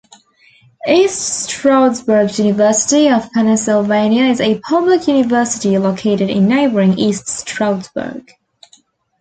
East 0.89 1.43
Stroudsburg 1.43 2.35
University 2.39 3.07
of 3.11 3.31
Pennsylvania 3.33 4.23
is 4.31 4.41
a 4.41 4.57
public 4.61 5.07
university 5.07 5.77
located 5.77 6.27
in 6.27 6.47
neighboring 6.47 6.97
East 6.97 7.27
Stroudsburg. 7.27 8.31